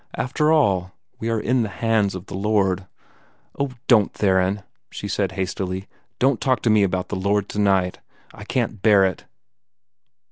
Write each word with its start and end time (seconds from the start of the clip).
After 0.17 0.51
all, 0.51 0.93
we 1.19 1.29
are 1.29 1.39
in 1.39 1.61
the 1.61 1.69
hands 1.69 2.15
of 2.15 2.25
the 2.25 2.33
Lord." 2.33 2.87
"Oh, 3.59 3.69
don't, 3.85 4.11
Theron!" 4.11 4.63
she 4.89 5.07
said 5.07 5.33
hastily. 5.33 5.87
"Don't 6.17 6.41
talk 6.41 6.63
to 6.63 6.71
me 6.71 6.81
about 6.81 7.09
the 7.09 7.15
Lord 7.15 7.47
tonight; 7.47 7.99
I 8.33 8.43
can't 8.43 8.81
bear 8.81 9.05
it!" 9.05 9.25